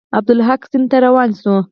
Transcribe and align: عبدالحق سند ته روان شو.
عبدالحق 0.17 0.59
سند 0.71 0.85
ته 0.91 0.97
روان 1.05 1.29
شو. 1.41 1.55